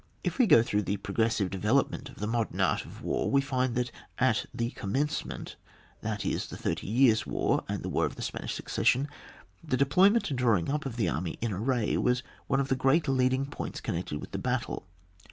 If 0.23 0.39
we 0.39 0.47
go 0.47 0.63
through 0.63 0.81
the 0.81 0.97
progressive 0.97 1.51
de 1.51 1.59
velopment 1.59 2.09
of 2.09 2.15
the 2.15 2.25
modem 2.25 2.59
art 2.59 2.85
of 2.85 3.03
war, 3.03 3.29
we 3.29 3.39
find 3.39 3.75
that 3.75 3.91
at 4.17 4.47
the 4.51 4.71
commencement— 4.71 5.57
that 6.01 6.25
is 6.25 6.47
the 6.47 6.57
Thirty 6.57 6.87
Years' 6.87 7.27
War 7.27 7.63
and 7.69 7.83
the 7.83 7.87
war 7.87 8.07
of 8.07 8.15
the 8.15 8.23
Spanish 8.23 8.55
Succession— 8.55 9.07
the 9.63 9.77
deployment 9.77 10.31
and 10.31 10.39
drawing 10.39 10.71
up 10.71 10.87
of 10.87 10.95
the 10.95 11.07
army 11.07 11.37
in 11.39 11.53
array, 11.53 11.97
was 11.97 12.23
one 12.47 12.59
of 12.59 12.69
the 12.69 12.75
great 12.75 13.03
leadmg 13.03 13.51
points 13.51 13.79
con 13.79 13.93
nected 13.93 14.19
with 14.19 14.31
the 14.31 14.39
battle. 14.39 14.87